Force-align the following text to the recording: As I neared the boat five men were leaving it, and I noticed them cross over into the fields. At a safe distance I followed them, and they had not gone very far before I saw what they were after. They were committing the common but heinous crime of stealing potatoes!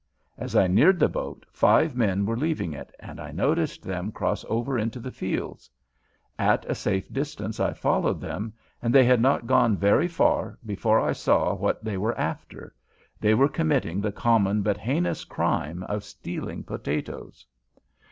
As 0.35 0.55
I 0.55 0.65
neared 0.65 0.97
the 0.99 1.07
boat 1.07 1.45
five 1.51 1.95
men 1.95 2.25
were 2.25 2.35
leaving 2.35 2.73
it, 2.73 2.91
and 2.99 3.19
I 3.19 3.31
noticed 3.31 3.83
them 3.83 4.11
cross 4.11 4.43
over 4.49 4.75
into 4.75 4.99
the 4.99 5.11
fields. 5.11 5.69
At 6.39 6.65
a 6.65 6.73
safe 6.73 7.13
distance 7.13 7.59
I 7.59 7.73
followed 7.73 8.19
them, 8.19 8.51
and 8.81 8.95
they 8.95 9.03
had 9.03 9.21
not 9.21 9.45
gone 9.45 9.77
very 9.77 10.07
far 10.07 10.57
before 10.65 10.99
I 10.99 11.11
saw 11.11 11.53
what 11.53 11.83
they 11.83 11.97
were 11.99 12.17
after. 12.17 12.73
They 13.19 13.35
were 13.35 13.47
committing 13.47 14.01
the 14.01 14.11
common 14.11 14.63
but 14.63 14.77
heinous 14.79 15.23
crime 15.23 15.83
of 15.83 16.03
stealing 16.03 16.63
potatoes! 16.63 17.45